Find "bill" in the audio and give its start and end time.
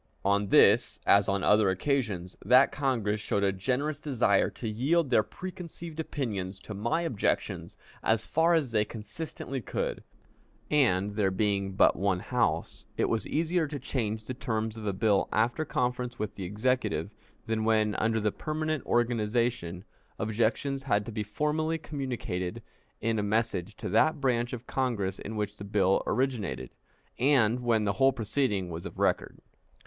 14.91-15.29, 25.63-26.01